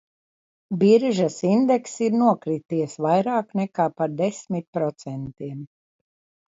[0.83, 5.67] Biržas indekss ir nokrities vairāk nekā par desmit procentiem.